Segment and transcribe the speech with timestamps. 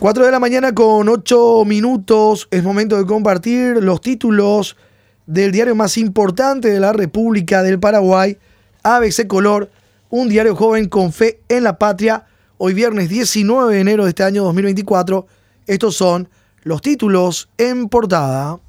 [0.00, 2.46] 4 de la mañana con 8 minutos.
[2.52, 4.76] Es momento de compartir los títulos
[5.26, 8.38] del diario más importante de la República del Paraguay,
[8.84, 9.72] ABC Color,
[10.08, 12.26] un diario joven con fe en la patria.
[12.58, 15.26] Hoy viernes 19 de enero de este año 2024.
[15.66, 16.28] Estos son
[16.62, 18.60] los títulos en portada.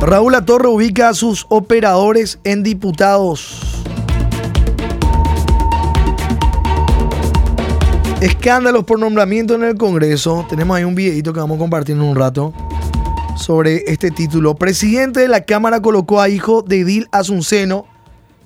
[0.00, 3.79] Raúl Atorre ubica a sus operadores en diputados.
[8.20, 10.44] Escándalos por nombramiento en el Congreso.
[10.46, 12.52] Tenemos ahí un videito que vamos a compartir en un rato
[13.34, 14.54] sobre este título.
[14.56, 17.86] Presidente de la Cámara colocó a hijo de Edil Asunceno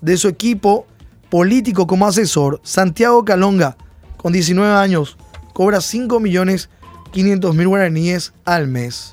[0.01, 0.87] de su equipo
[1.29, 2.61] político como asesor.
[2.63, 3.77] Santiago Calonga,
[4.17, 5.17] con 19 años,
[5.53, 6.71] cobra 5 millones
[7.11, 9.13] 500 mil guaraníes al mes.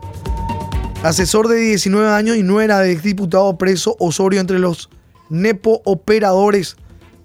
[1.02, 4.92] Asesor de 19 años y no era de diputado preso Osorio entre los
[5.28, 6.78] nepo operadores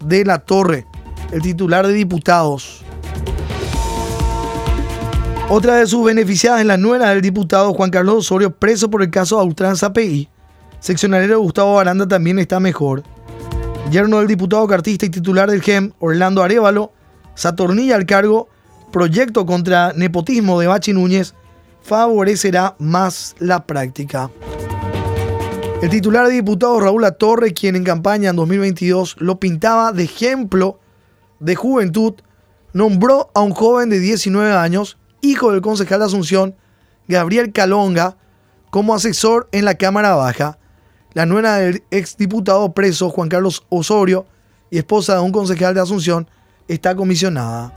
[0.03, 0.87] de la torre.
[1.31, 2.83] El titular de diputados.
[5.49, 9.09] Otra de sus beneficiadas es la nuera del diputado Juan Carlos Osorio, preso por el
[9.09, 10.27] caso Austranza API.
[10.81, 13.03] Seccionalero Gustavo Baranda también está mejor.
[13.89, 16.91] Yerno del diputado cartista y titular del GEM, Orlando Arevalo,
[17.33, 18.49] Satornilla al cargo,
[18.91, 21.33] proyecto contra nepotismo de Bachi Núñez,
[21.81, 24.29] favorecerá más la práctica.
[25.81, 30.81] El titular de diputado Raúl Atorre, quien en campaña en 2022 lo pintaba de ejemplo
[31.39, 32.15] de juventud,
[32.73, 36.55] nombró a un joven de 19 años hijo del concejal de Asunción,
[37.07, 38.17] Gabriel Calonga,
[38.69, 40.57] como asesor en la Cámara Baja,
[41.13, 44.25] la nuera del exdiputado preso Juan Carlos Osorio
[44.69, 46.29] y esposa de un concejal de Asunción,
[46.67, 47.73] está comisionada.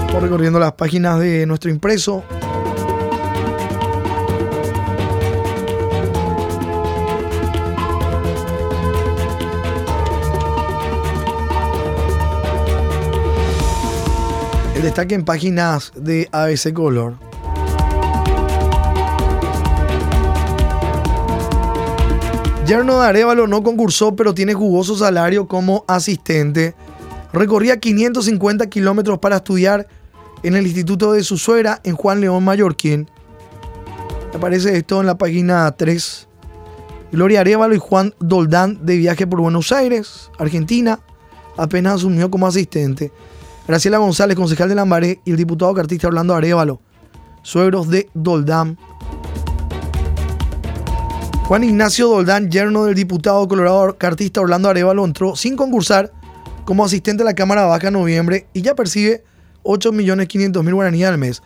[0.00, 2.24] Estamos recorriendo las páginas de nuestro impreso.
[14.82, 17.16] Destaque en páginas de ABC Color.
[22.66, 26.74] Yerno de Arevalo no concursó, pero tiene jugoso salario como asistente.
[27.32, 29.88] Recorría 550 kilómetros para estudiar
[30.42, 33.10] en el instituto de su suegra en Juan León Mallorquín.
[34.34, 36.28] Aparece esto en la página 3.
[37.12, 41.00] Gloria Arevalo y Juan Doldán de viaje por Buenos Aires, Argentina,
[41.56, 43.10] apenas asumió como asistente.
[43.66, 46.80] Graciela González, concejal de Lambaré, y el diputado cartista Orlando Arevalo,
[47.42, 48.78] suegros de Doldán.
[51.44, 56.12] Juan Ignacio Doldán, yerno del diputado colorado cartista Orlando Arevalo, entró sin concursar
[56.64, 59.24] como asistente a la Cámara Baja en noviembre y ya percibe
[59.64, 61.42] 8.500.000 guaraníes al mes.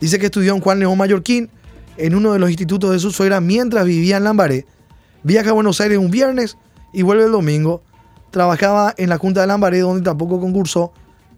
[0.00, 1.50] Dice que estudió en Juan León Mallorquín
[1.96, 4.66] en uno de los institutos de su suegra mientras vivía en Lambaré.
[5.22, 6.58] Viaja a Buenos Aires un viernes
[6.92, 7.82] y vuelve el domingo.
[8.30, 10.92] Trabajaba en la Junta de Lambaré donde tampoco concursó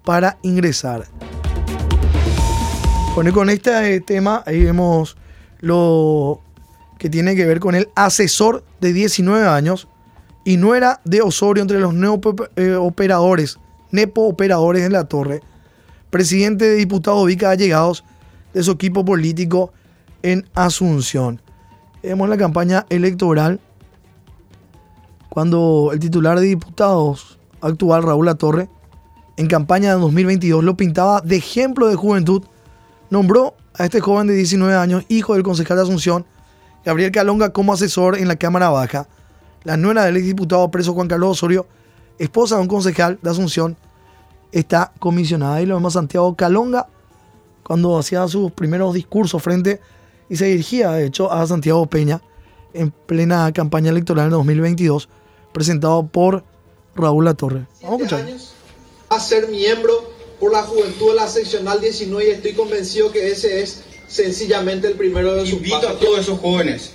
[0.06, 1.04] para ingresar.
[3.34, 5.16] con este tema, ahí vemos
[5.58, 6.40] lo
[6.96, 9.88] que tiene que ver con el asesor de 19 años
[10.44, 11.92] y no era de Osorio entre los
[12.78, 13.58] operadores,
[13.90, 15.42] nepo operadores en la torre,
[16.10, 18.04] presidente de diputados Vica allegados
[18.54, 19.72] de su equipo político
[20.22, 21.42] en Asunción.
[22.04, 23.58] Vemos la campaña electoral
[25.30, 28.68] cuando el titular de diputados actual, Raúl Torre
[29.36, 32.42] en campaña de 2022 lo pintaba de ejemplo de juventud,
[33.10, 36.24] nombró a este joven de 19 años, hijo del concejal de Asunción,
[36.84, 39.08] Gabriel Calonga, como asesor en la Cámara Baja.
[39.64, 41.66] La nuera del exdiputado preso Juan Carlos Osorio,
[42.18, 43.76] esposa de un concejal de Asunción,
[44.52, 45.60] está comisionada.
[45.60, 46.86] Y lo vemos a Santiago Calonga
[47.64, 49.80] cuando hacía sus primeros discursos frente
[50.30, 52.22] y se dirigía, de hecho, a Santiago Peña
[52.72, 55.08] en plena campaña electoral de 2022,
[55.52, 56.44] presentado por
[56.94, 57.66] Raúl Latorre.
[57.82, 58.55] Vamos a escuchar
[59.08, 63.62] a ser miembro por la juventud de la seccional 19 y estoy convencido que ese
[63.62, 66.92] es sencillamente el primero de sus Invito a todos esos jóvenes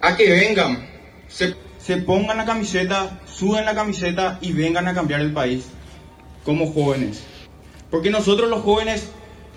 [0.00, 0.88] a que vengan,
[1.28, 5.64] se, se pongan la camiseta, suben la camiseta y vengan a cambiar el país
[6.44, 7.20] como jóvenes.
[7.90, 9.08] Porque nosotros los jóvenes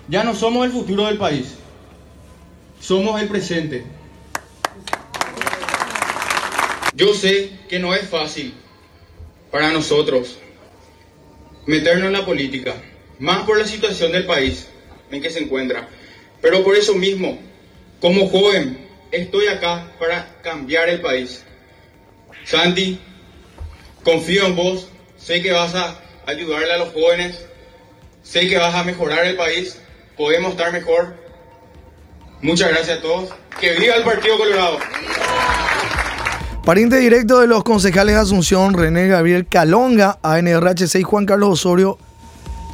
[0.08, 1.54] ya no somos el futuro del país,
[2.80, 3.84] somos el presente.
[6.94, 8.54] Yo sé que no es fácil
[9.50, 10.38] para nosotros
[11.66, 12.74] meternos en la política,
[13.18, 14.68] más por la situación del país
[15.10, 15.88] en que se encuentra.
[16.40, 17.38] Pero por eso mismo,
[18.00, 21.44] como joven, estoy acá para cambiar el país.
[22.44, 22.98] Santi,
[24.02, 27.44] confío en vos, sé que vas a ayudarle a los jóvenes,
[28.22, 29.78] sé que vas a mejorar el país,
[30.16, 31.14] podemos estar mejor.
[32.40, 33.30] Muchas gracias a todos.
[33.60, 34.78] Que viva el Partido Colorado.
[36.64, 41.98] Pariente directo de los concejales de Asunción, René Gabriel Calonga, ANRH6 Juan Carlos Osorio,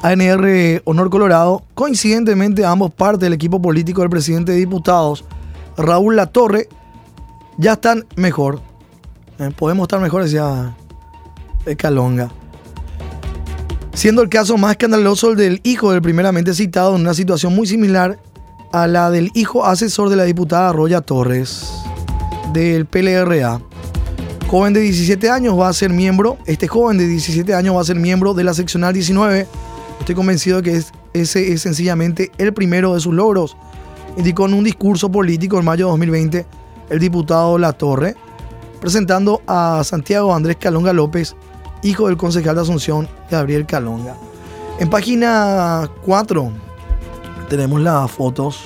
[0.03, 5.25] ANR Honor Colorado, coincidentemente ambos partes del equipo político del presidente de diputados,
[5.79, 6.69] Raúl Latorre,
[7.57, 8.61] ya están mejor.
[9.39, 10.77] Eh, podemos estar mejor, decía
[11.79, 12.31] Calonga.
[13.95, 17.67] Siendo el caso más escandaloso el del hijo del primeramente citado en una situación muy
[17.67, 18.19] similar
[18.71, 21.73] a la del hijo asesor de la diputada Roya Torres
[22.53, 23.63] del PLRA.
[24.49, 27.85] Joven de 17 años va a ser miembro, este joven de 17 años va a
[27.85, 29.47] ser miembro de la seccional 19.
[30.01, 33.59] Estoy convencido de que ese es sencillamente el primero de sus logros,
[34.17, 36.47] indicó en un discurso político en mayo de 2020
[36.89, 38.17] el diputado La Torre,
[38.81, 41.37] presentando a Santiago Andrés Calonga López,
[41.83, 44.17] hijo del concejal de Asunción, Gabriel Calonga.
[44.79, 46.53] En página 4
[47.51, 48.63] tenemos las fotos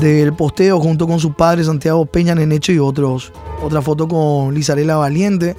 [0.00, 3.32] del posteo junto con su padre Santiago Peña Nenecho y otros.
[3.62, 5.56] Otra foto con Lizarela Valiente.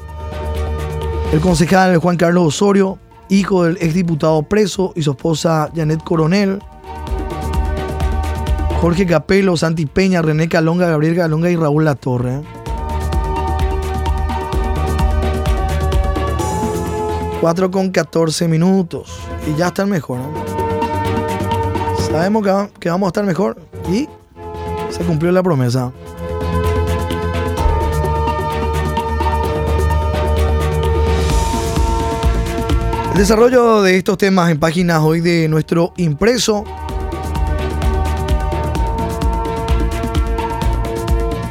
[1.33, 2.99] El concejal Juan Carlos Osorio,
[3.29, 6.59] hijo del exdiputado preso, y su esposa Janet Coronel.
[8.79, 12.41] Jorge Capelo, Santi Peña, René Calonga, Gabriel Calonga y Raúl Latorre.
[17.41, 19.19] 4 con 14 minutos.
[19.47, 20.19] Y ya están mejor.
[22.09, 23.57] Sabemos que, que vamos a estar mejor.
[23.89, 24.07] Y
[24.89, 25.91] se cumplió la promesa.
[33.17, 36.63] El desarrollo de estos temas en páginas hoy de nuestro impreso.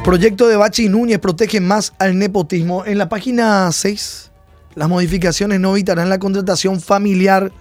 [0.05, 2.85] Proyecto de Bachi Núñez protege más al nepotismo.
[2.85, 4.31] En la página 6,
[4.75, 7.51] las modificaciones no evitarán la contratación familiar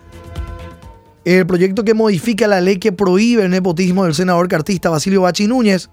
[1.34, 5.48] el proyecto que modifica la ley que prohíbe el nepotismo del senador cartista Basilio Bachi
[5.48, 5.90] Núñez,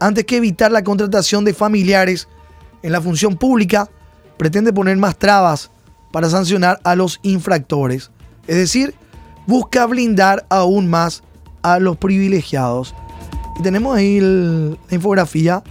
[0.00, 2.26] antes que evitar la contratación de familiares
[2.82, 3.88] en la función pública,
[4.36, 5.70] pretende poner más trabas
[6.10, 8.10] para sancionar a los infractores.
[8.48, 8.92] Es decir,
[9.46, 11.22] busca blindar aún más
[11.62, 12.92] a los privilegiados.
[13.60, 15.62] Y tenemos ahí la infografía,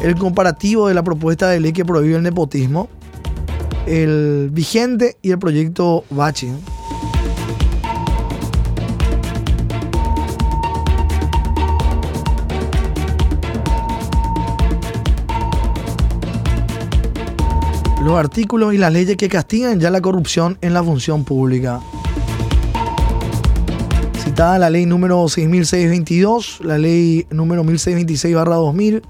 [0.00, 2.88] el comparativo de la propuesta de ley que prohíbe el nepotismo,
[3.86, 6.52] el vigente y el proyecto Bachi.
[18.06, 21.80] Los artículos y las leyes que castigan ya la corrupción en la función pública.
[24.22, 29.02] Citada la ley número 6622, la ley número 1626-2000,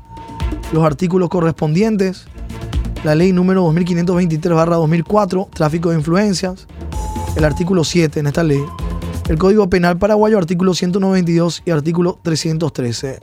[0.72, 2.24] los artículos correspondientes,
[3.04, 6.66] la ley número 2523-2004, tráfico de influencias,
[7.36, 8.64] el artículo 7 en esta ley,
[9.28, 13.20] el Código Penal Paraguayo, artículo 192 y artículo 313.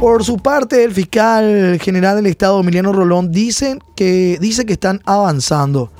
[0.00, 5.02] Por su parte, el fiscal general del Estado, Emiliano Rolón, dice que, dice que están
[5.04, 5.92] avanzando.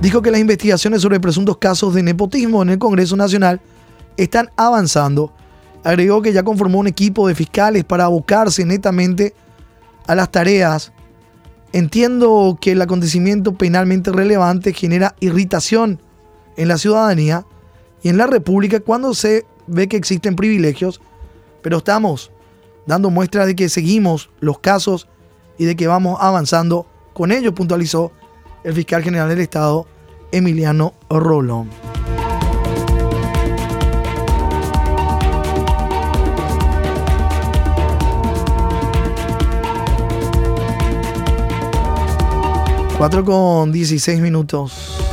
[0.00, 3.60] Dijo que las investigaciones sobre presuntos casos de nepotismo en el Congreso Nacional
[4.16, 5.34] están avanzando.
[5.84, 9.34] Agregó que ya conformó un equipo de fiscales para abocarse netamente
[10.06, 10.92] a las tareas.
[11.74, 16.00] Entiendo que el acontecimiento penalmente relevante genera irritación
[16.56, 17.44] en la ciudadanía
[18.02, 21.02] y en la República cuando se ve que existen privilegios,
[21.60, 22.30] pero estamos
[22.86, 25.08] dando muestra de que seguimos los casos
[25.58, 28.12] y de que vamos avanzando con ello, puntualizó
[28.62, 29.86] el fiscal general del Estado,
[30.32, 31.70] Emiliano Rolón.
[42.98, 45.05] Cuatro con 16 minutos.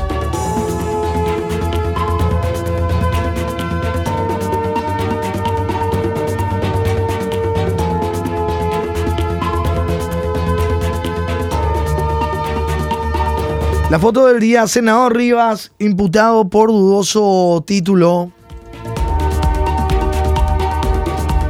[13.93, 18.31] La foto del día, senador Rivas, imputado por dudoso título.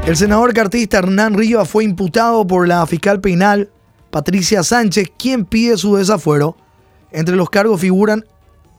[0.05, 3.69] El senador cartista Hernán Rivas fue imputado por la fiscal penal
[4.11, 6.57] Patricia Sánchez, quien pide su desafuero.
[7.13, 8.25] Entre los cargos figuran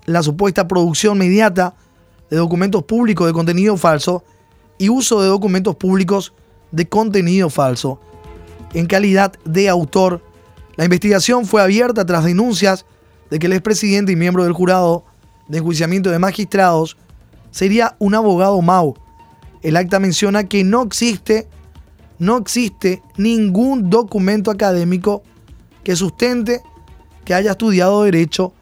[0.04, 1.74] la supuesta producción mediata
[2.28, 4.24] de documentos públicos de contenido falso
[4.76, 6.34] y uso de documentos públicos
[6.70, 7.98] de contenido falso.
[8.74, 10.20] En calidad de autor,
[10.76, 12.84] la investigación fue abierta tras denuncias
[13.30, 15.04] de que el expresidente y miembro del jurado
[15.48, 16.96] de enjuiciamiento de magistrados
[17.50, 18.94] sería un abogado Mau.
[19.62, 21.48] El acta menciona que no existe,
[22.18, 25.22] no existe ningún documento académico
[25.82, 26.62] que sustente
[27.24, 28.52] que haya estudiado Derecho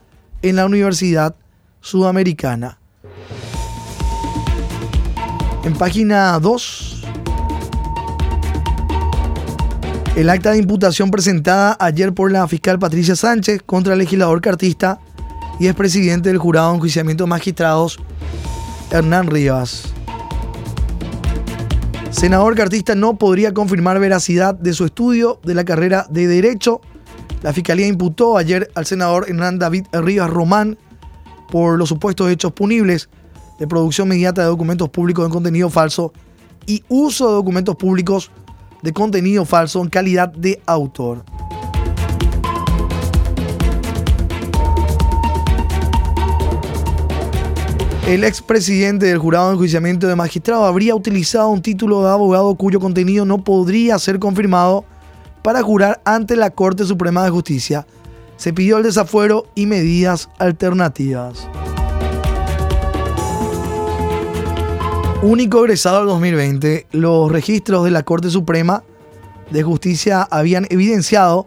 [0.43, 1.35] en la Universidad
[1.81, 2.79] Sudamericana.
[5.65, 6.92] En página 2
[10.15, 15.01] El acta de imputación presentada ayer por la fiscal Patricia Sánchez contra el legislador cartista
[15.59, 17.99] y expresidente del jurado de enjuiciamiento de magistrados
[18.91, 19.95] Hernán Rivas.
[22.11, 26.83] Senador cartista no podría confirmar veracidad de su estudio de la carrera de Derecho.
[27.43, 30.77] La fiscalía imputó ayer al senador Hernán David Rivas Román
[31.51, 33.09] por los supuestos hechos punibles
[33.59, 36.13] de producción mediata de documentos públicos de contenido falso
[36.67, 38.31] y uso de documentos públicos
[38.83, 41.25] de contenido falso en calidad de autor.
[48.07, 52.81] El expresidente del jurado de enjuiciamiento de magistrado habría utilizado un título de abogado cuyo
[52.81, 54.85] contenido no podría ser confirmado
[55.43, 57.87] para jurar ante la Corte Suprema de Justicia.
[58.37, 61.49] Se pidió el desafuero y medidas alternativas.
[65.23, 68.83] Único egresado del 2020, los registros de la Corte Suprema
[69.53, 71.47] de Justicia habían evidenciado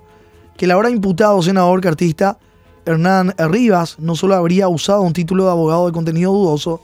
[0.56, 2.40] que el ahora imputado senador cartista
[2.86, 6.80] Hernán Rivas no solo habría usado un título de abogado de contenido dudoso,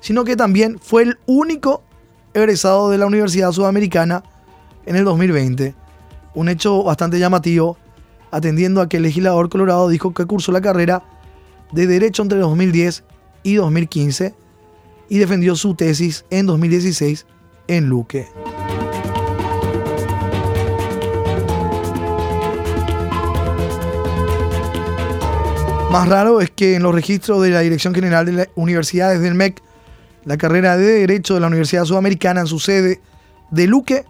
[0.00, 1.84] sino que también fue el único
[2.34, 4.24] egresado de la Universidad Sudamericana
[4.84, 5.76] en el 2020.
[6.34, 7.76] Un hecho bastante llamativo,
[8.32, 11.04] atendiendo a que el legislador colorado dijo que cursó la carrera
[11.70, 13.04] de Derecho entre 2010
[13.44, 14.34] y 2015
[15.08, 17.26] y defendió su tesis en 2016
[17.68, 18.28] en Luque.
[25.90, 29.62] Más raro es que en los registros de la Dirección General de Universidades del MEC,
[30.24, 33.00] la carrera de Derecho de la Universidad Sudamericana en su sede
[33.50, 34.04] de Luque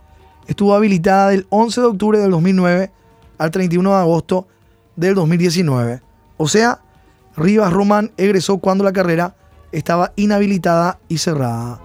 [0.49, 2.91] estuvo habilitada del 11 de octubre del 2009
[3.39, 4.49] al 31 de agosto
[4.97, 6.01] del 2019.
[6.39, 6.81] O sea,
[7.37, 9.37] Rivas Román egresó cuando la carrera
[9.77, 11.81] estaba inhabilitada y cerrada.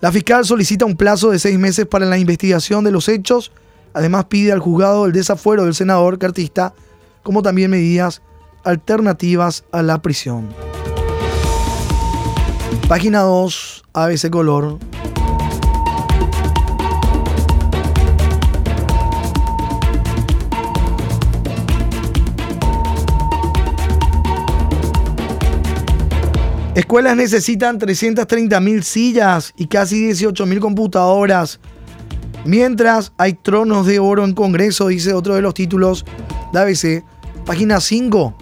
[0.00, 3.50] La fiscal solicita un plazo de seis meses para la investigación de los hechos.
[3.92, 6.74] Además pide al juzgado el desafuero del senador cartista,
[7.22, 8.22] como también medidas
[8.64, 10.48] alternativas a la prisión.
[12.88, 14.78] Página 2, ABC Color.
[26.74, 31.60] Escuelas necesitan 330 mil sillas y casi 18 mil computadoras.
[32.44, 36.04] Mientras hay tronos de oro en Congreso, dice otro de los títulos
[36.52, 37.04] de ABC.
[37.46, 38.34] Página 5.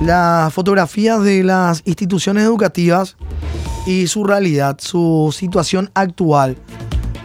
[0.00, 3.18] Las fotografías de las instituciones educativas
[3.86, 6.56] y su realidad, su situación actual.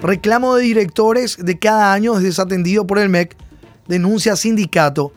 [0.03, 3.37] Reclamo de directores de cada año es desatendido por el MEC.
[3.87, 5.13] Denuncia sindicato.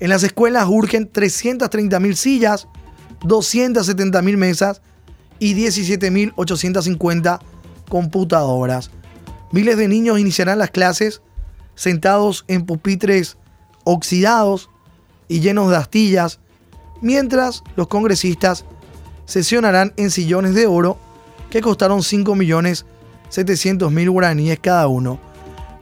[0.00, 2.66] En las escuelas urgen 330 mil sillas
[3.24, 4.82] 270.000 mesas
[5.38, 7.40] y 17.850
[7.88, 8.90] computadoras.
[9.50, 11.20] Miles de niños iniciarán las clases
[11.74, 13.36] sentados en pupitres
[13.84, 14.70] oxidados
[15.28, 16.40] y llenos de astillas,
[17.00, 18.64] mientras los congresistas
[19.24, 20.98] sesionarán en sillones de oro
[21.50, 25.18] que costaron 5.700.000 guaraníes cada uno.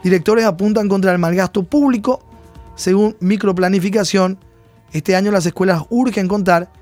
[0.02, 2.22] Directores apuntan contra el mal gasto público.
[2.74, 4.38] Según microplanificación,
[4.92, 6.72] este año las escuelas urgen contar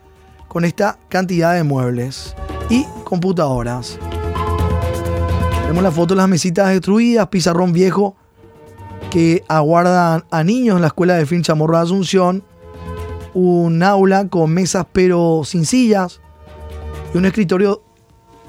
[0.49, 2.35] con esta cantidad de muebles
[2.71, 3.99] y computadoras.
[5.67, 8.17] Vemos la foto de las mesitas destruidas, pizarrón viejo
[9.11, 12.43] que aguardan a niños en la escuela de Fin Chamorro de Asunción,
[13.35, 16.21] un aula con mesas pero sin sillas
[17.15, 17.83] y un escritorio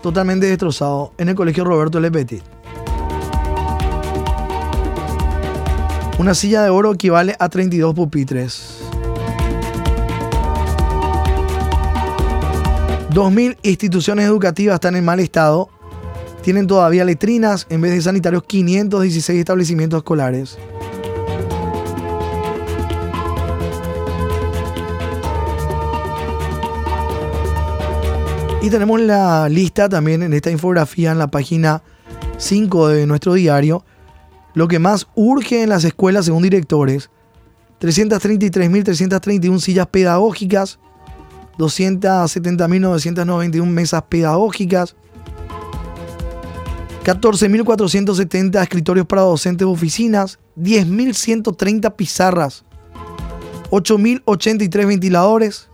[0.01, 2.43] totalmente destrozado en el colegio Roberto Lepetit.
[6.19, 8.78] Una silla de oro equivale a 32 pupitres.
[13.19, 15.67] 2.000 instituciones educativas están en mal estado.
[16.41, 20.57] Tienen todavía letrinas en vez de sanitarios 516 establecimientos escolares.
[28.61, 31.83] Y tenemos la lista también en esta infografía en la página
[32.37, 33.83] 5 de nuestro diario.
[34.53, 37.09] Lo que más urge en las escuelas según directores.
[37.81, 40.79] 333.331 sillas pedagógicas,
[41.59, 44.95] 270.991 mesas pedagógicas,
[47.03, 52.63] 14.470 escritorios para docentes de oficinas, 10.130 pizarras,
[53.71, 55.67] 8.083 ventiladores,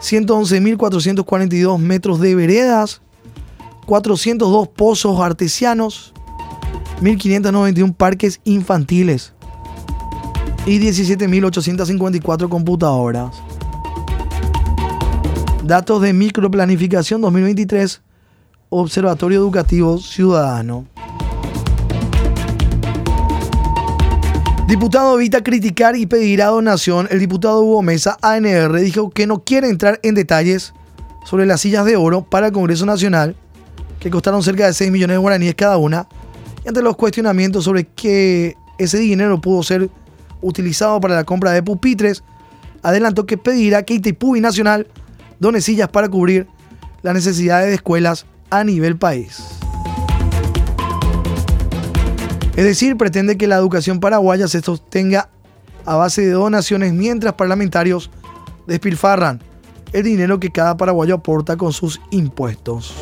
[0.00, 3.02] 111.442 metros de veredas,
[3.86, 6.12] 402 pozos artesianos,
[7.02, 9.32] 1.591 parques infantiles
[10.66, 13.47] y 17.854 computadoras.
[15.68, 18.00] Datos de microplanificación 2023,
[18.70, 20.86] Observatorio Educativo Ciudadano.
[24.66, 27.06] Diputado evita criticar y pedirá donación.
[27.10, 30.72] El diputado Hugo Mesa, ANR, dijo que no quiere entrar en detalles
[31.26, 33.36] sobre las sillas de oro para el Congreso Nacional,
[34.00, 36.08] que costaron cerca de 6 millones de guaraníes cada una,
[36.64, 39.90] y ante los cuestionamientos sobre que ese dinero pudo ser
[40.40, 42.24] utilizado para la compra de pupitres,
[42.82, 44.97] adelantó que pedirá que Itaipú Nacional done
[45.60, 46.46] sillas para cubrir
[47.02, 49.58] las necesidades de escuelas a nivel país.
[52.56, 55.28] Es decir, pretende que la educación paraguaya se sostenga
[55.86, 58.10] a base de donaciones mientras parlamentarios
[58.66, 59.40] despilfarran
[59.92, 62.94] el dinero que cada paraguayo aporta con sus impuestos.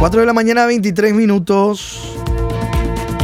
[0.00, 2.09] 4 de la mañana, 23 minutos.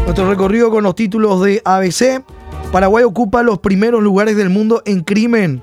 [0.07, 2.25] Nuestro recorrido con los títulos de ABC.
[2.73, 5.61] Paraguay ocupa los primeros lugares del mundo en crimen.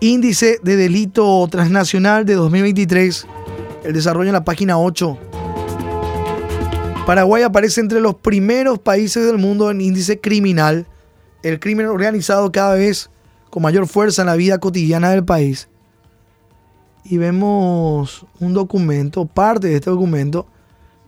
[0.00, 3.26] Índice de delito transnacional de 2023.
[3.84, 5.16] El desarrollo en la página 8.
[7.06, 10.86] Paraguay aparece entre los primeros países del mundo en índice criminal.
[11.42, 13.08] El crimen organizado cada vez
[13.48, 15.68] con mayor fuerza en la vida cotidiana del país
[17.04, 20.46] y vemos un documento, parte de este documento,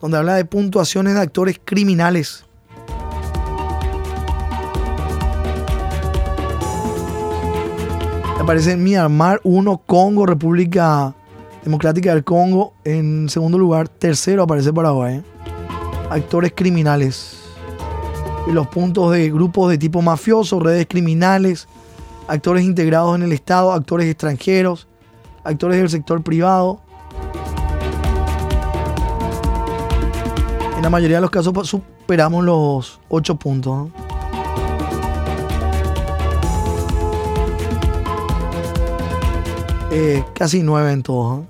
[0.00, 2.46] donde habla de puntuaciones de actores criminales.
[8.40, 11.14] Aparece Myanmar 1, Congo, República
[11.62, 12.72] Democrática del Congo.
[12.84, 15.22] En segundo lugar, tercero aparece Paraguay.
[16.08, 17.38] Actores criminales.
[18.48, 21.68] Y los puntos de grupos de tipo mafioso, redes criminales,
[22.28, 24.88] actores integrados en el Estado, actores extranjeros,
[25.44, 26.80] actores del sector privado.
[30.76, 33.90] En la mayoría de los casos pues, superamos los 8 puntos.
[39.90, 41.44] Eh, casi 9 en todos.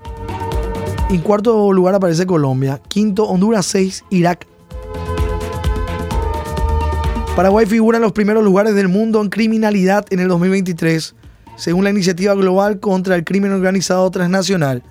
[1.10, 2.80] En cuarto lugar aparece Colombia.
[2.88, 4.46] Quinto, Honduras 6, Irak.
[7.36, 11.14] Paraguay figura en los primeros lugares del mundo en criminalidad en el 2023
[11.60, 14.82] según la iniciativa global contra el crimen organizado transnacional.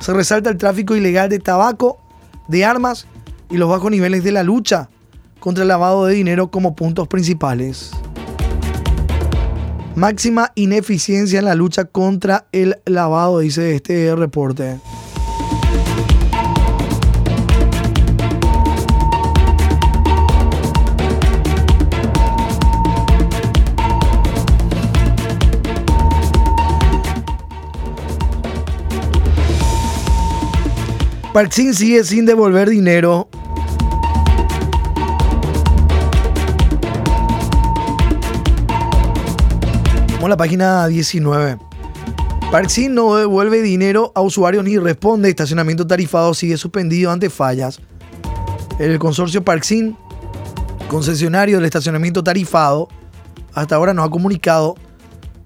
[0.00, 2.00] Se resalta el tráfico ilegal de tabaco,
[2.48, 3.06] de armas
[3.48, 4.90] y los bajos niveles de la lucha
[5.38, 7.92] contra el lavado de dinero como puntos principales.
[9.98, 14.78] Máxima ineficiencia en la lucha contra el lavado, dice este reporte.
[31.32, 33.28] Parksin sigue sin devolver dinero.
[40.28, 41.58] La página 19.
[42.50, 45.30] Parksin no devuelve dinero a usuarios ni responde.
[45.30, 47.80] Estacionamiento tarifado sigue suspendido ante fallas.
[48.78, 49.96] El consorcio Parksin,
[50.90, 52.88] concesionario del estacionamiento tarifado,
[53.54, 54.74] hasta ahora no ha comunicado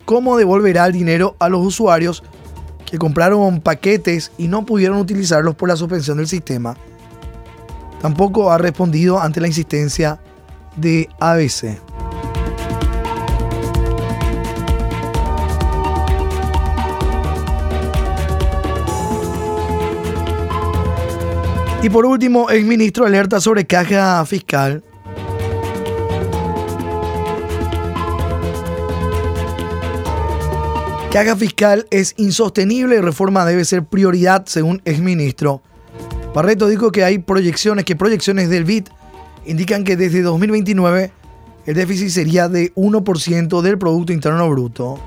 [0.04, 2.24] cómo devolverá el dinero a los usuarios
[2.84, 6.76] que compraron paquetes y no pudieron utilizarlos por la suspensión del sistema.
[8.00, 10.18] Tampoco ha respondido ante la insistencia
[10.76, 11.78] de ABC.
[21.82, 24.84] Y por último, el ministro alerta sobre caja fiscal
[31.12, 35.60] Caja fiscal es insostenible y reforma debe ser prioridad, según exministro.
[36.34, 38.84] Barreto dijo que hay proyecciones, que proyecciones del BID
[39.44, 41.12] indican que desde 2029
[41.66, 44.98] el déficit sería de 1% del Producto Interno Bruto.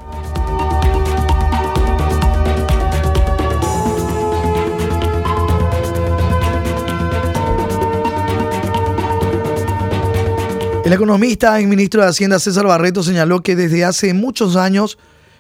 [10.86, 15.00] El economista y ministro de Hacienda César Barreto señaló que desde hace muchos años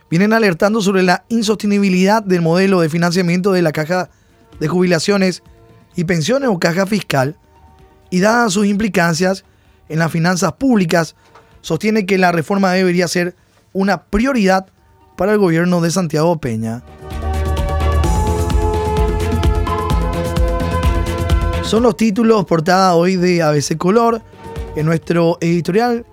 [0.09, 4.09] vienen alertando sobre la insostenibilidad del modelo de financiamiento de la caja
[4.59, 5.43] de jubilaciones
[5.95, 7.37] y pensiones o caja fiscal
[8.09, 9.45] y dadas sus implicancias
[9.87, 11.15] en las finanzas públicas,
[11.61, 13.35] sostiene que la reforma debería ser
[13.71, 14.65] una prioridad
[15.15, 16.81] para el gobierno de Santiago Peña.
[21.61, 24.23] Son los títulos portada hoy de ABC Color
[24.75, 26.05] en nuestro editorial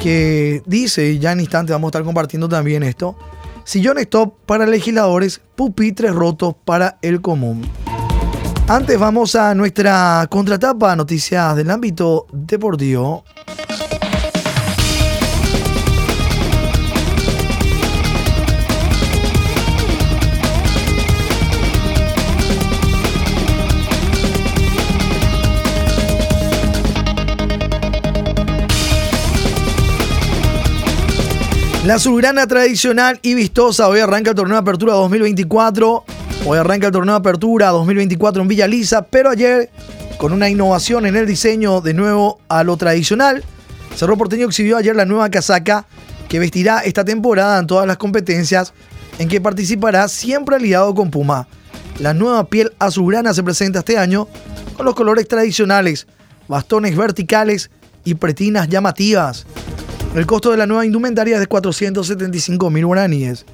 [0.00, 3.16] que dice, ya en instante vamos a estar compartiendo también esto,
[3.64, 7.62] sillón stop para legisladores, pupitres rotos para el común.
[8.68, 13.24] Antes vamos a nuestra contratapa, noticias del ámbito deportivo.
[31.84, 36.04] La Azulgrana tradicional y vistosa hoy arranca el torneo de apertura 2024.
[36.46, 39.68] Hoy arranca el torneo de apertura 2024 en Villa Lisa, pero ayer,
[40.16, 43.44] con una innovación en el diseño de nuevo a lo tradicional,
[43.94, 45.84] Cerro Porteño exhibió ayer la nueva casaca
[46.26, 48.72] que vestirá esta temporada en todas las competencias
[49.18, 51.48] en que participará siempre aliado con Puma.
[51.98, 54.26] La nueva piel azulgrana se presenta este año
[54.74, 56.06] con los colores tradicionales,
[56.48, 57.70] bastones verticales
[58.04, 59.44] y pretinas llamativas.
[60.14, 63.44] El costo de la nueva indumentaria es de 475 mil guaraníes.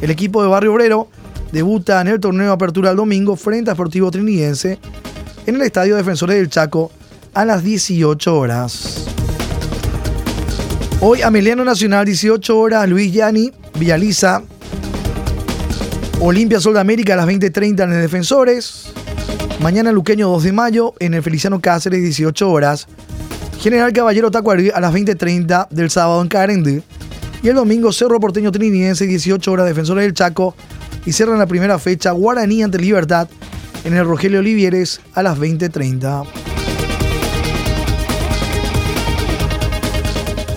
[0.00, 1.08] El equipo de Barrio Obrero
[1.50, 4.78] debuta en el torneo de apertura el domingo frente a Sportivo Trinidense
[5.46, 6.92] en el Estadio Defensores del Chaco
[7.34, 9.04] a las 18 horas.
[11.00, 14.42] Hoy Ameliano Nacional, 18 horas, Luis Yani, Villaliza,
[16.20, 18.92] Olimpia Sol de América a las 20.30 en el Defensores.
[19.60, 22.86] Mañana Luqueño 2 de mayo en el Feliciano Cáceres, 18 horas.
[23.60, 26.82] General Caballero Tacuarí a las 20.30 del sábado en Carendí.
[27.42, 30.54] Y el domingo Cerro Porteño Trinidense, 18 horas, Defensores del Chaco.
[31.04, 33.28] Y cierran la primera fecha Guaraní ante Libertad
[33.84, 36.26] en el Rogelio Olivieres a las 20.30.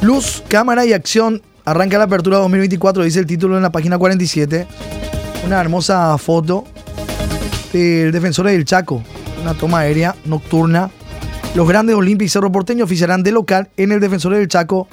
[0.02, 1.42] Luz, cámara y acción.
[1.66, 4.66] Arranca la apertura 2024, dice el título en la página 47.
[5.46, 6.66] Una hermosa foto
[7.72, 9.04] del Defensores del Chaco.
[9.42, 10.90] Una toma aérea nocturna
[11.60, 14.88] los grandes Olimpia y Cerro Porteño oficiarán de local en el Defensor del Chaco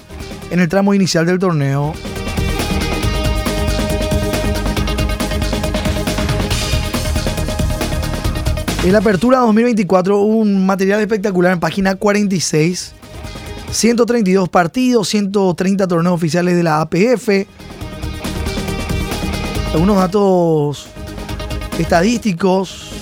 [0.50, 1.94] en el tramo inicial del torneo.
[8.82, 12.94] En la apertura 2024 hubo un material espectacular en página 46.
[13.70, 17.46] 132 partidos, 130 torneos oficiales de la APF.
[19.72, 20.88] Algunos datos
[21.78, 22.95] estadísticos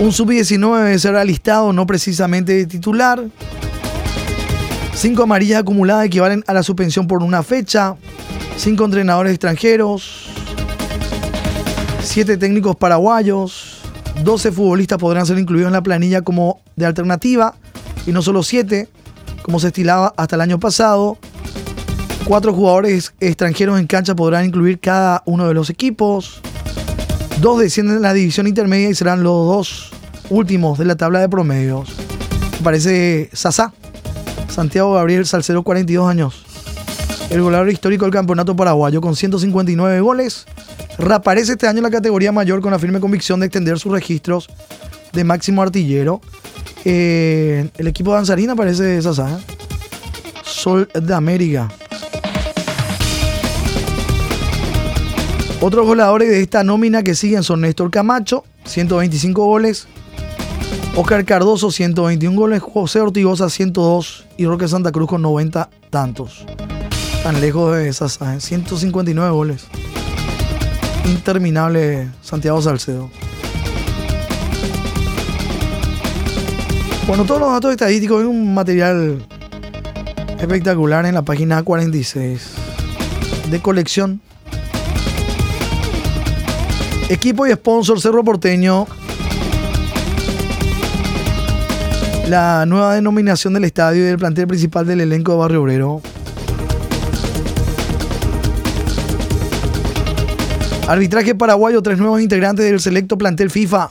[0.00, 3.22] un sub-19 será listado no precisamente de titular.
[4.94, 7.96] Cinco amarillas acumuladas equivalen a la suspensión por una fecha.
[8.56, 10.26] Cinco entrenadores extranjeros.
[12.02, 13.80] Siete técnicos paraguayos.
[14.22, 17.54] 12 futbolistas podrán ser incluidos en la planilla como de alternativa.
[18.06, 18.88] Y no solo siete,
[19.42, 21.18] como se estilaba hasta el año pasado.
[22.24, 26.40] Cuatro jugadores extranjeros en cancha podrán incluir cada uno de los equipos.
[27.42, 29.90] Dos descienden en la división intermedia y serán los dos
[30.30, 31.88] últimos de la tabla de promedios.
[32.62, 33.72] Parece Sasá.
[34.48, 36.46] Santiago Gabriel Salcero, 42 años.
[37.30, 40.46] El goleador histórico del campeonato paraguayo con 159 goles.
[40.98, 44.48] Reaparece este año en la categoría mayor con la firme convicción de extender sus registros
[45.12, 46.20] de máximo artillero.
[46.84, 49.28] Eh, el equipo de Danzarina parece Sasá.
[49.28, 49.42] ¿eh?
[50.44, 51.68] Sol de América.
[55.64, 59.86] Otros goleadores de esta nómina que siguen son Néstor Camacho, 125 goles.
[60.96, 62.60] Oscar Cardoso, 121 goles.
[62.60, 64.26] José Ortigosa, 102.
[64.38, 66.44] Y Roque Santa Cruz con 90 tantos.
[67.22, 69.68] Tan lejos de esas, 159 goles.
[71.04, 73.08] Interminable Santiago Salcedo.
[77.06, 79.24] Bueno, todos los datos estadísticos es un material
[80.40, 82.50] espectacular en la página 46
[83.48, 84.20] de colección
[87.08, 88.86] Equipo y sponsor Cerro Porteño.
[92.28, 96.00] La nueva denominación del estadio y del plantel principal del elenco de Barrio Obrero.
[100.88, 103.90] Arbitraje paraguayo, tres nuevos integrantes del selecto plantel FIFA.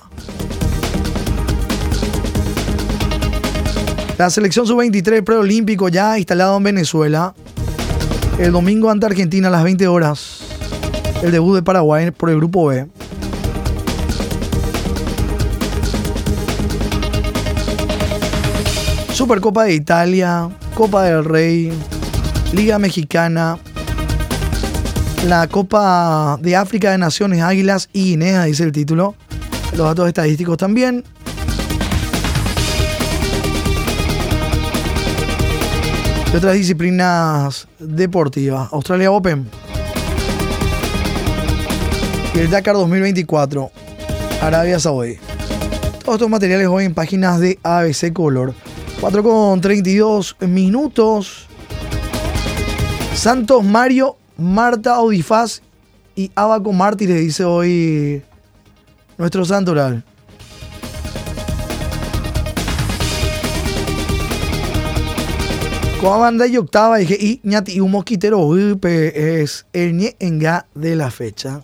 [4.18, 7.34] La selección sub-23 preolímpico ya instalado en Venezuela.
[8.38, 10.40] El domingo ante Argentina a las 20 horas.
[11.24, 12.88] El debut de Paraguay por el grupo B.
[19.22, 21.72] Supercopa de Italia, Copa del Rey,
[22.54, 23.60] Liga Mexicana,
[25.28, 29.14] la Copa de África de Naciones Águilas y Guinea, dice el título.
[29.78, 31.04] Los datos estadísticos también.
[36.34, 38.74] Y otras disciplinas deportivas.
[38.74, 39.48] Australia Open.
[42.34, 43.70] Y el Dakar 2024.
[44.42, 45.18] Arabia Saudí.
[46.04, 48.56] Todos estos materiales hoy en páginas de ABC Color.
[49.02, 51.48] 4 con 32 minutos.
[53.16, 55.62] Santos Mario, Marta Audifaz
[56.16, 58.22] y Abaco Mártires, dice hoy
[59.18, 60.04] nuestro santo oral.
[66.00, 70.96] Con banda y octava dije y ñati y un mosquitero es el ñe enga de
[70.96, 71.62] la fecha.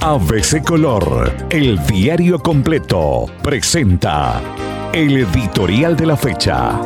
[0.00, 4.40] ABC Color, el diario completo, presenta
[4.92, 6.80] el editorial de la fecha.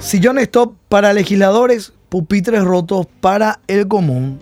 [0.00, 4.40] Sillón stop para legisladores, pupitres rotos para el común.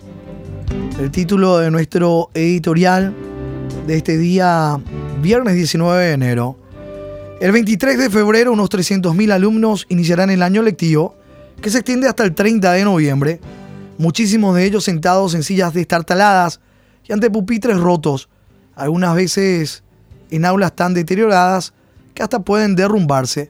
[0.99, 3.13] El título de nuestro editorial
[3.85, 4.81] de este día,
[5.21, 6.57] viernes 19 de enero.
[7.39, 11.17] El 23 de febrero, unos 300.000 alumnos iniciarán el año lectivo
[11.63, 13.39] que se extiende hasta el 30 de noviembre.
[13.97, 16.59] Muchísimos de ellos sentados en sillas destartaladas
[17.07, 18.27] y ante pupitres rotos,
[18.75, 19.81] algunas veces
[20.29, 21.73] en aulas tan deterioradas
[22.13, 23.49] que hasta pueden derrumbarse.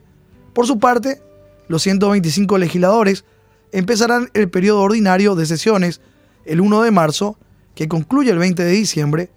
[0.52, 1.20] Por su parte,
[1.66, 3.24] los 125 legisladores
[3.72, 6.00] empezarán el periodo ordinario de sesiones
[6.44, 7.36] el 1 de marzo,
[7.74, 9.30] que concluye el 20 de diciembre,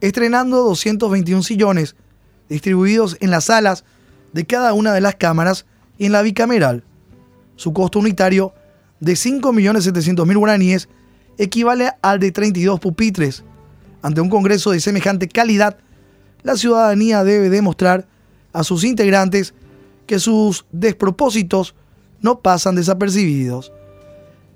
[0.00, 1.94] estrenando 221 sillones
[2.48, 3.84] distribuidos en las salas
[4.32, 5.66] de cada una de las cámaras
[5.98, 6.84] y en la bicameral.
[7.56, 8.52] Su costo unitario
[9.00, 10.88] de 5.700.000 guaraníes
[11.38, 13.44] equivale al de 32 pupitres.
[14.02, 15.78] Ante un Congreso de semejante calidad,
[16.42, 18.06] la ciudadanía debe demostrar
[18.52, 19.54] a sus integrantes
[20.06, 21.74] que sus despropósitos
[22.20, 23.72] no pasan desapercibidos.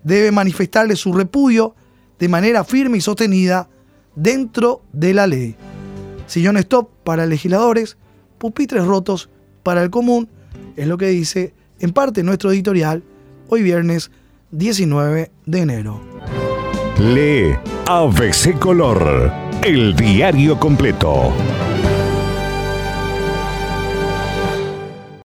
[0.04, 1.74] Debe manifestarle su repudio
[2.18, 3.68] de manera firme y sostenida
[4.14, 5.56] dentro de la ley.
[6.26, 7.96] Sillón stop para legisladores,
[8.38, 9.30] pupitres rotos
[9.62, 10.28] para el común,
[10.76, 13.02] es lo que dice en parte nuestro editorial
[13.48, 14.10] hoy viernes
[14.50, 16.00] 19 de enero.
[16.98, 19.30] Lee ABC Color,
[19.62, 21.32] el diario completo.